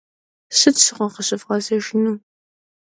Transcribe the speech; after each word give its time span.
Sıt 0.57 0.77
şığue 0.83 1.07
khevğezejjınu? 1.13 2.13